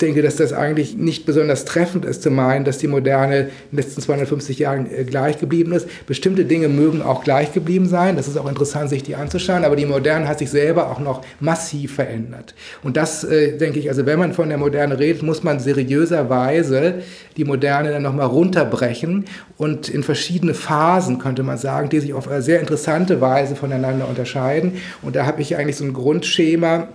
[0.00, 3.76] denke, dass das eigentlich nicht besonders treffend ist zu meinen, dass die Moderne in den
[3.76, 5.88] letzten 250 Jahren äh, gleich geblieben ist.
[6.06, 8.16] Bestimmte Dinge mögen auch gleich geblieben sein.
[8.16, 9.64] Das ist auch interessant, sich die anzuschauen.
[9.64, 12.54] Aber die Moderne hat sich selber auch noch massiv verändert.
[12.82, 17.02] Und das äh, denke ich, also wenn man von der Moderne redet, muss man seriöserweise
[17.36, 19.24] die Moderne dann nochmal runterbrechen
[19.56, 24.08] und in verschiedene Phasen, könnte man sagen, die sich auf eine sehr interessante Weise voneinander
[24.08, 24.74] unterscheiden.
[25.02, 26.86] Und da habe ich eigentlich so ein Grundschema, äh,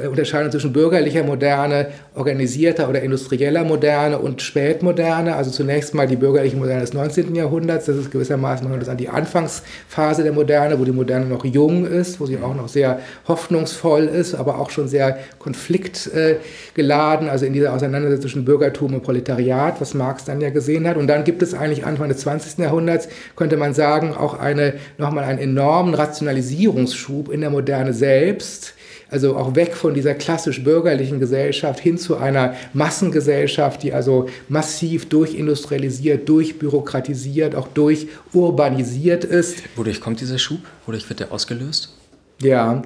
[0.00, 5.34] Unterscheidung zwischen bürgerlicher Moderne, organisierter oder industrieller Moderne und Spätmoderne.
[5.34, 7.34] Also zunächst mal die bürgerliche Moderne des 19.
[7.34, 7.86] Jahrhunderts.
[7.86, 12.20] Das ist gewissermaßen man an die Anfangsphase der Moderne, wo die Moderne noch jung ist,
[12.20, 17.72] wo sie auch noch sehr hoffnungsvoll ist, aber auch schon sehr konfliktgeladen, also in dieser
[17.72, 20.96] Auseinandersetzung zwischen Bürgertum und Proletariat, was Marx dann ja gesehen hat.
[20.96, 22.58] Und dann gibt es eigentlich Anfang des 20.
[22.58, 28.74] Jahrhunderts, könnte man sagen, auch eine, nochmal einen enormen Rationalisierungsschub in der Moderne selbst
[29.10, 35.08] also auch weg von dieser klassisch bürgerlichen Gesellschaft hin zu einer Massengesellschaft, die also massiv
[35.08, 39.62] durchindustrialisiert, durchbürokratisiert, auch durchurbanisiert ist.
[39.76, 40.60] Wodurch kommt dieser Schub?
[40.86, 41.94] Wodurch wird der ausgelöst?
[42.40, 42.82] Ja,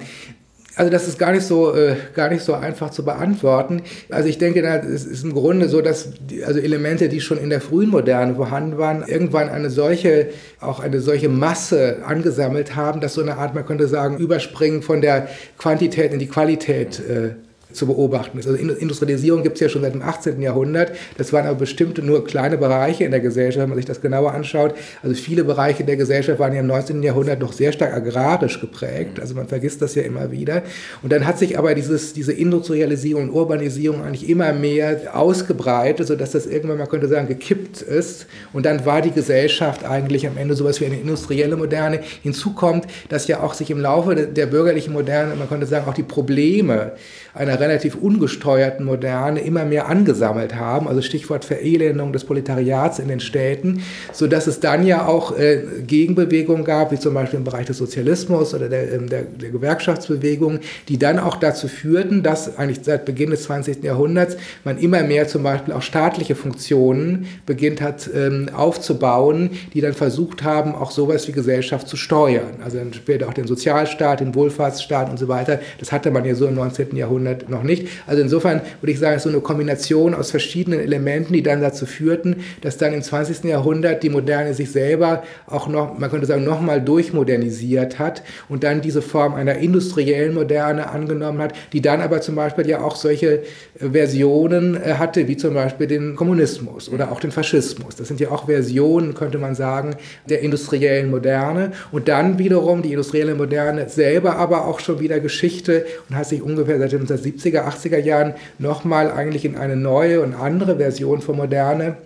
[0.75, 3.83] also das ist gar nicht so, äh, gar nicht so einfach zu beantworten.
[4.09, 7.49] Also ich denke, es ist im Grunde so, dass die, also Elemente, die schon in
[7.49, 13.13] der frühen Moderne vorhanden waren, irgendwann eine solche, auch eine solche Masse angesammelt haben, dass
[13.13, 17.35] so eine Art, man könnte sagen, Überspringen von der Quantität in die Qualität äh,
[17.73, 18.47] zu beobachten ist.
[18.47, 20.41] Also Industrialisierung gibt es ja schon seit dem 18.
[20.41, 20.91] Jahrhundert.
[21.17, 24.33] Das waren aber bestimmte nur kleine Bereiche in der Gesellschaft, wenn man sich das genauer
[24.33, 24.75] anschaut.
[25.01, 27.03] Also viele Bereiche der Gesellschaft waren ja im 19.
[27.03, 29.19] Jahrhundert noch sehr stark agrarisch geprägt.
[29.19, 30.63] Also man vergisst das ja immer wieder.
[31.01, 36.31] Und dann hat sich aber dieses, diese Industrialisierung und Urbanisierung eigentlich immer mehr ausgebreitet, sodass
[36.31, 38.27] das irgendwann, man könnte sagen, gekippt ist.
[38.53, 41.99] Und dann war die Gesellschaft eigentlich am Ende sowas wie eine industrielle Moderne.
[42.21, 45.93] Hinzu kommt, dass ja auch sich im Laufe der bürgerlichen Moderne, man könnte sagen, auch
[45.93, 46.93] die Probleme
[47.33, 53.21] einer relativ ungesteuerten Moderne immer mehr angesammelt haben, also Stichwort Verelendung des Proletariats in den
[53.21, 57.77] Städten, sodass es dann ja auch äh, Gegenbewegungen gab, wie zum Beispiel im Bereich des
[57.77, 63.05] Sozialismus oder der, ähm, der, der Gewerkschaftsbewegung, die dann auch dazu führten, dass eigentlich seit
[63.05, 63.81] Beginn des 20.
[63.83, 69.93] Jahrhunderts man immer mehr zum Beispiel auch staatliche Funktionen beginnt hat ähm, aufzubauen, die dann
[69.93, 72.59] versucht haben, auch sowas wie Gesellschaft zu steuern.
[72.63, 75.59] Also dann später auch den Sozialstaat, den Wohlfahrtsstaat und so weiter.
[75.79, 76.95] Das hatte man ja so im 19.
[76.97, 77.87] Jahrhundert Jahrhundert noch nicht.
[78.07, 81.61] Also insofern würde ich sagen, es ist so eine Kombination aus verschiedenen Elementen, die dann
[81.61, 83.45] dazu führten, dass dann im 20.
[83.45, 88.81] Jahrhundert die Moderne sich selber auch noch, man könnte sagen, nochmal durchmodernisiert hat und dann
[88.81, 93.43] diese Form einer industriellen Moderne angenommen hat, die dann aber zum Beispiel ja auch solche
[93.79, 97.95] äh, Versionen äh, hatte, wie zum Beispiel den Kommunismus oder auch den Faschismus.
[97.95, 99.95] Das sind ja auch Versionen, könnte man sagen,
[100.29, 101.71] der industriellen Moderne.
[101.91, 106.41] Und dann wiederum die industrielle Moderne selber aber auch schon wieder Geschichte und hat sich
[106.41, 111.37] ungefähr seit 1970 70er, 80er Jahren nochmal eigentlich in eine neue und andere Version von
[111.37, 111.97] Moderne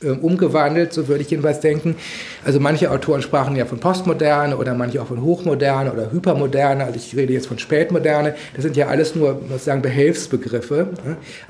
[0.00, 1.96] umgewandelt, so würde ich jedenfalls denken.
[2.44, 6.96] Also manche Autoren sprachen ja von Postmoderne oder manche auch von Hochmoderne oder Hypermoderne, also
[6.96, 10.90] ich rede jetzt von Spätmoderne, das sind ja alles nur, muss sagen, Behelfsbegriffe.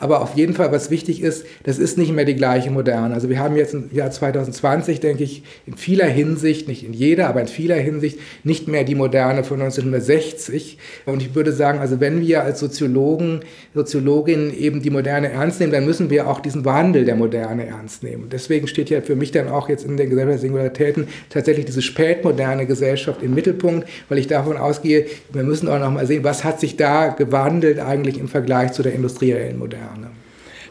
[0.00, 3.14] Aber auf jeden Fall, was wichtig ist, das ist nicht mehr die gleiche Moderne.
[3.14, 7.28] Also wir haben jetzt im Jahr 2020, denke ich, in vieler Hinsicht, nicht in jeder,
[7.28, 10.78] aber in vieler Hinsicht nicht mehr die Moderne von 1960.
[11.04, 13.40] Und ich würde sagen, also wenn wir als Soziologen,
[13.74, 18.02] Soziologinnen eben die Moderne ernst nehmen, dann müssen wir auch diesen Wandel der Moderne ernst
[18.02, 21.66] nehmen deswegen steht ja für mich dann auch jetzt in der Gesellschaft der Singularitäten tatsächlich
[21.66, 26.24] diese spätmoderne Gesellschaft im Mittelpunkt, weil ich davon ausgehe, wir müssen auch noch mal sehen,
[26.24, 30.10] was hat sich da gewandelt eigentlich im Vergleich zu der industriellen Moderne.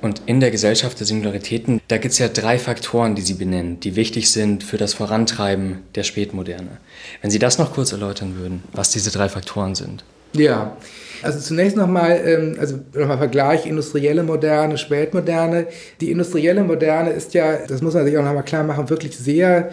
[0.01, 3.79] Und in der Gesellschaft der Singularitäten, da gibt es ja drei Faktoren, die Sie benennen,
[3.79, 6.77] die wichtig sind für das Vorantreiben der Spätmoderne.
[7.21, 10.03] Wenn Sie das noch kurz erläutern würden, was diese drei Faktoren sind.
[10.37, 10.77] Ja,
[11.21, 15.67] Also zunächst nochmal, ähm, also nochmal Vergleich industrielle Moderne, Spätmoderne.
[15.99, 19.71] Die industrielle Moderne ist ja, das muss man sich auch nochmal klar machen, wirklich sehr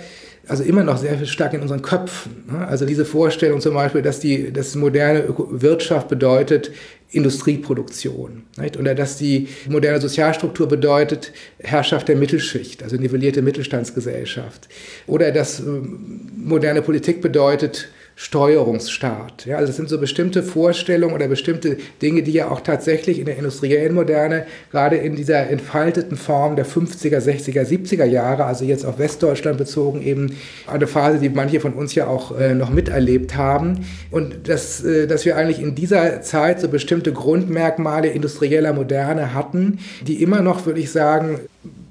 [0.49, 2.45] also immer noch sehr stark in unseren Köpfen.
[2.51, 2.67] Ne?
[2.67, 6.71] Also diese Vorstellung zum Beispiel, dass die dass moderne Wirtschaft bedeutet
[7.11, 8.43] Industrieproduktion.
[8.59, 8.77] Nicht?
[8.77, 14.69] Oder dass die moderne Sozialstruktur bedeutet Herrschaft der Mittelschicht, also nivellierte Mittelstandsgesellschaft.
[15.07, 19.45] Oder dass ähm, moderne Politik bedeutet Steuerungsstaat.
[19.45, 23.27] Ja, also das sind so bestimmte Vorstellungen oder bestimmte Dinge, die ja auch tatsächlich in
[23.27, 28.85] der industriellen Moderne, gerade in dieser entfalteten Form der 50er, 60er, 70er Jahre, also jetzt
[28.85, 30.37] auf Westdeutschland bezogen, eben
[30.69, 33.85] eine Phase, die manche von uns ja auch äh, noch miterlebt haben.
[34.13, 39.81] Und dass, äh, dass wir eigentlich in dieser Zeit so bestimmte Grundmerkmale industrieller Moderne hatten,
[40.07, 41.41] die immer noch, würde ich sagen,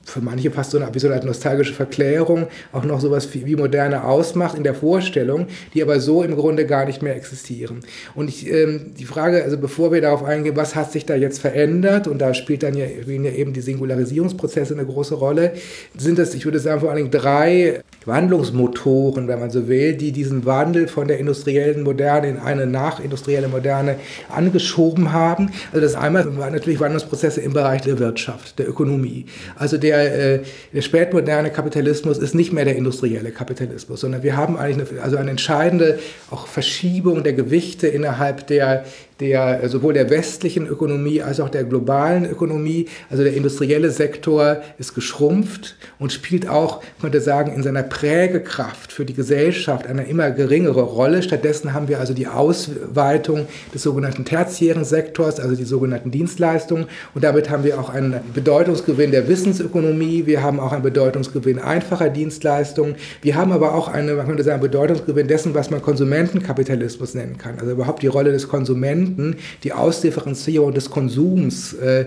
[0.06, 3.56] für manche fast so eine, wie so eine nostalgische Verklärung auch noch sowas wie, wie
[3.56, 7.80] Moderne ausmacht in der Vorstellung, die aber so im Grunde gar nicht mehr existieren.
[8.14, 11.40] Und ich, ähm, die Frage, also bevor wir darauf eingehen, was hat sich da jetzt
[11.40, 15.54] verändert, und da spielt dann ja, ja eben die Singularisierungsprozesse eine große Rolle,
[15.98, 20.12] sind es, ich würde sagen, vor allen Dingen drei Wandlungsmotoren, wenn man so will, die
[20.12, 23.96] diesen Wandel von der industriellen Moderne in eine nachindustrielle Moderne
[24.30, 25.52] angeschoben haben.
[25.72, 29.26] Also das einmal waren natürlich Wandlungsprozesse im Bereich der Wirtschaft, der Ökonomie.
[29.56, 30.40] Also der der, äh,
[30.74, 35.18] der spätmoderne Kapitalismus ist nicht mehr der industrielle Kapitalismus, sondern wir haben eigentlich eine, also
[35.18, 38.86] eine entscheidende auch Verschiebung der Gewichte innerhalb der
[39.20, 42.88] der, sowohl der westlichen Ökonomie als auch der globalen Ökonomie.
[43.10, 49.06] Also der industrielle Sektor ist geschrumpft und spielt auch, könnte sagen, in seiner Prägekraft für
[49.06, 51.22] die Gesellschaft eine immer geringere Rolle.
[51.22, 56.88] Stattdessen haben wir also die Ausweitung des sogenannten tertiären Sektors, also die sogenannten Dienstleistungen.
[57.14, 60.26] Und damit haben wir auch einen Bedeutungsgewinn der Wissensökonomie.
[60.26, 62.96] Wir haben auch einen Bedeutungsgewinn einfacher Dienstleistungen.
[63.22, 67.60] Wir haben aber auch einen, man könnte sagen, Bedeutungsgewinn dessen, was man Konsumentenkapitalismus nennen kann.
[67.60, 72.06] Also überhaupt die Rolle des Konsumenten Konsumenten, die Ausdifferenzierung des Konsums äh, äh,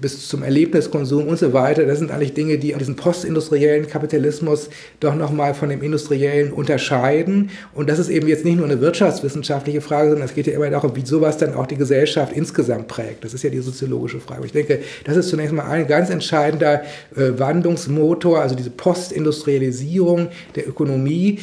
[0.00, 4.68] bis zum Erlebniskonsum und so weiter, das sind eigentlich Dinge, die diesen postindustriellen Kapitalismus
[5.00, 7.50] doch nochmal von dem industriellen unterscheiden.
[7.74, 10.70] Und das ist eben jetzt nicht nur eine wirtschaftswissenschaftliche Frage, sondern es geht ja immer
[10.70, 13.24] darum, wie sowas dann auch die Gesellschaft insgesamt prägt.
[13.24, 14.46] Das ist ja die soziologische Frage.
[14.46, 16.82] Ich denke, das ist zunächst mal ein ganz entscheidender
[17.16, 21.38] äh, Wandlungsmotor, also diese Postindustrialisierung der Ökonomie,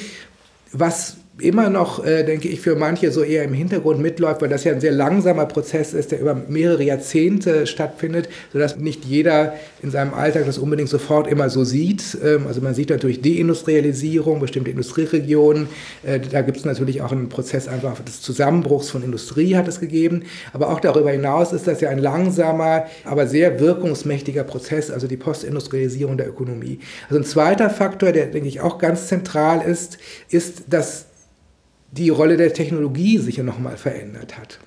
[0.73, 4.63] was immer noch, äh, denke ich, für manche so eher im Hintergrund mitläuft, weil das
[4.63, 9.91] ja ein sehr langsamer Prozess ist, der über mehrere Jahrzehnte stattfindet, sodass nicht jeder in
[9.91, 12.17] seinem Alltag das unbedingt sofort immer so sieht.
[12.23, 15.67] Ähm, also man sieht natürlich Deindustrialisierung, bestimmte Industrieregionen.
[16.03, 19.79] Äh, da gibt es natürlich auch einen Prozess einfach des Zusammenbruchs von Industrie hat es
[19.79, 20.23] gegeben.
[20.53, 25.17] Aber auch darüber hinaus ist das ja ein langsamer, aber sehr wirkungsmächtiger Prozess, also die
[25.17, 26.79] Postindustrialisierung der Ökonomie.
[27.09, 29.97] Also ein zweiter Faktor, der, denke ich, auch ganz zentral ist,
[30.29, 31.05] ist, dass
[31.91, 34.59] die Rolle der Technologie sich ja nochmal verändert hat.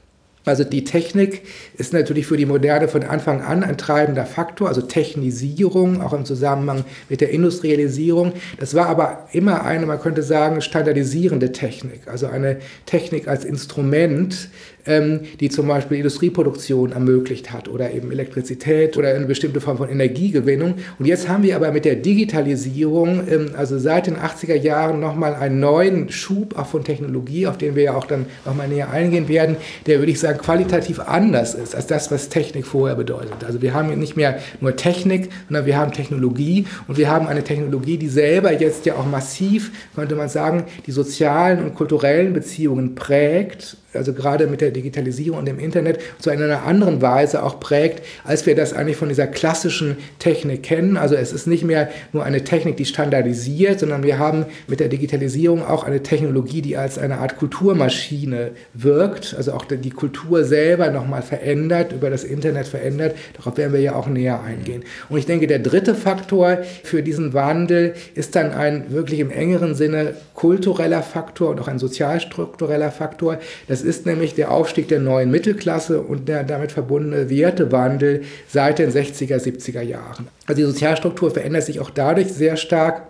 [0.47, 1.43] Also die Technik
[1.79, 6.27] ist natürlich für die Moderne von Anfang an ein treibender Faktor, also Technisierung, auch im
[6.27, 8.35] Zusammenhang mit der Industrialisierung.
[8.61, 14.51] Das war aber immer eine, man könnte sagen, standardisierende Technik, also eine Technik als Instrument,
[14.87, 19.89] ähm, die zum Beispiel Industrieproduktion ermöglicht hat oder eben Elektrizität oder eine bestimmte Form von
[19.89, 20.75] Energiegewinnung.
[20.99, 25.35] Und jetzt haben wir aber mit der Digitalisierung, ähm, also seit den 80er Jahren, nochmal
[25.35, 29.29] einen neuen Schub auch von Technologie, auf den wir ja auch dann nochmal näher eingehen
[29.29, 33.45] werden, der, würde ich sagen, qualitativ anders ist als das, was Technik vorher bedeutet.
[33.45, 37.45] Also wir haben nicht mehr nur Technik, sondern wir haben Technologie und wir haben eine
[37.45, 42.95] Technologie, die selber jetzt ja auch massiv, könnte man sagen, die sozialen und kulturellen Beziehungen
[42.95, 48.03] prägt also gerade mit der Digitalisierung und dem Internet, zu einer anderen Weise auch prägt,
[48.25, 50.97] als wir das eigentlich von dieser klassischen Technik kennen.
[50.97, 54.89] Also es ist nicht mehr nur eine Technik, die standardisiert, sondern wir haben mit der
[54.89, 60.91] Digitalisierung auch eine Technologie, die als eine Art Kulturmaschine wirkt, also auch die Kultur selber
[60.91, 63.17] nochmal verändert, über das Internet verändert.
[63.37, 64.85] Darauf werden wir ja auch näher eingehen.
[65.09, 69.75] Und ich denke, der dritte Faktor für diesen Wandel ist dann ein wirklich im engeren
[69.75, 73.39] Sinne kultureller Faktor und auch ein sozialstruktureller Faktor.
[73.69, 78.91] Das ist nämlich der Aufstieg der neuen Mittelklasse und der damit verbundene Wertewandel seit den
[78.91, 80.29] 60er, 70er Jahren.
[80.47, 83.03] Also die Sozialstruktur verändert sich auch dadurch sehr stark,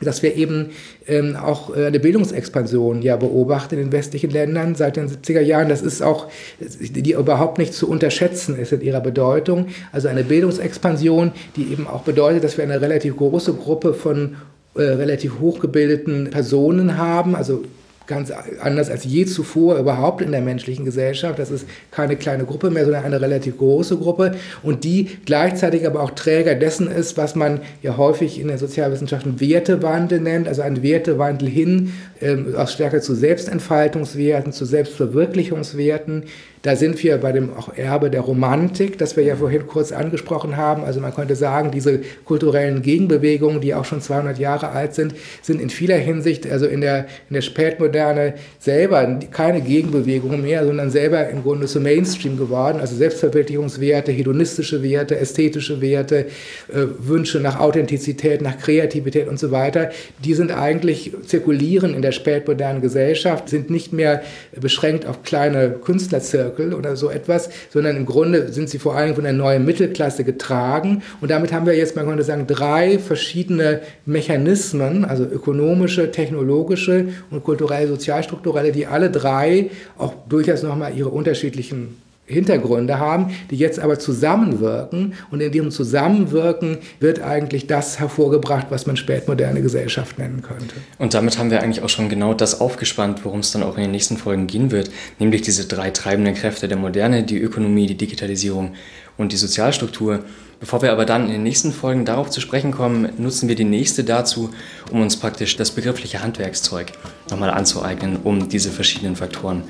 [0.00, 0.70] dass wir eben
[1.06, 5.68] ähm, auch äh, eine Bildungsexpansion ja beobachten in den westlichen Ländern seit den 70er Jahren.
[5.68, 6.26] Das ist auch,
[6.60, 9.68] die überhaupt nicht zu unterschätzen ist in ihrer Bedeutung.
[9.92, 14.36] Also eine Bildungsexpansion, die eben auch bedeutet, dass wir eine relativ große Gruppe von
[14.74, 17.64] äh, relativ hochgebildeten Personen haben, also
[18.06, 21.38] ganz anders als je zuvor überhaupt in der menschlichen Gesellschaft.
[21.38, 26.02] Das ist keine kleine Gruppe mehr, sondern eine relativ große Gruppe und die gleichzeitig aber
[26.02, 30.82] auch Träger dessen ist, was man ja häufig in den Sozialwissenschaften Wertewandel nennt, also ein
[30.82, 36.24] Wertewandel hin ähm, auch stärker zu Selbstentfaltungswerten, zu Selbstverwirklichungswerten.
[36.66, 40.56] Da sind wir bei dem auch Erbe der Romantik, das wir ja vorhin kurz angesprochen
[40.56, 40.82] haben.
[40.82, 45.60] Also man könnte sagen, diese kulturellen Gegenbewegungen, die auch schon 200 Jahre alt sind, sind
[45.60, 51.28] in vieler Hinsicht, also in der, in der Spätmoderne selber keine Gegenbewegungen mehr, sondern selber
[51.28, 52.80] im Grunde zu Mainstream geworden.
[52.80, 56.26] Also Selbstverwirklichungswerte, hedonistische Werte, ästhetische Werte,
[56.66, 59.90] äh, Wünsche nach Authentizität, nach Kreativität und so weiter,
[60.24, 64.22] die sind eigentlich zirkulieren in der spätmodernen Gesellschaft, sind nicht mehr
[64.60, 69.24] beschränkt auf kleine Künstlerzirkel oder so etwas, sondern im Grunde sind sie vor allem von
[69.24, 71.02] der neuen Mittelklasse getragen.
[71.20, 77.44] Und damit haben wir jetzt, man könnte sagen, drei verschiedene Mechanismen, also ökonomische, technologische und
[77.44, 85.14] kulturell-sozialstrukturelle, die alle drei auch durchaus nochmal ihre unterschiedlichen Hintergründe haben, die jetzt aber zusammenwirken
[85.30, 90.74] und in diesem Zusammenwirken wird eigentlich das hervorgebracht, was man spätmoderne Gesellschaft nennen könnte.
[90.98, 93.82] Und damit haben wir eigentlich auch schon genau das aufgespannt, worum es dann auch in
[93.82, 97.96] den nächsten Folgen gehen wird, nämlich diese drei treibenden Kräfte der Moderne, die Ökonomie, die
[97.96, 98.74] Digitalisierung
[99.16, 100.24] und die Sozialstruktur.
[100.58, 103.64] Bevor wir aber dann in den nächsten Folgen darauf zu sprechen kommen, nutzen wir die
[103.64, 104.50] nächste dazu,
[104.90, 106.92] um uns praktisch das begriffliche Handwerkszeug
[107.30, 109.62] nochmal anzueignen, um diese verschiedenen Faktoren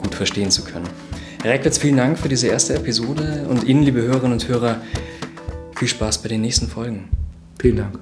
[0.00, 0.86] gut verstehen zu können.
[1.42, 4.80] Herr Reckwitz, vielen Dank für diese erste Episode und Ihnen, liebe Hörerinnen und Hörer,
[5.76, 7.08] viel Spaß bei den nächsten Folgen.
[7.60, 7.98] Vielen Dank.